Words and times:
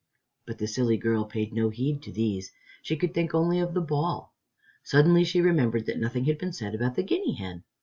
But 0.47 0.57
the 0.57 0.65
silly 0.67 0.97
girl 0.97 1.25
paid 1.25 1.53
no 1.53 1.69
heed 1.69 2.01
to 2.01 2.11
these. 2.11 2.51
She 2.81 2.95
could 2.95 3.13
think 3.13 3.35
only 3.35 3.59
of 3.59 3.75
the 3.75 3.81
ball. 3.81 4.33
Suddenly 4.83 5.23
she 5.23 5.41
remembered 5.41 5.85
that 5.85 5.99
nothing 5.99 6.25
had 6.25 6.39
been 6.39 6.53
said 6.53 6.73
about 6.73 6.95
the 6.95 7.03
guinea 7.03 7.35
hen. 7.35 7.63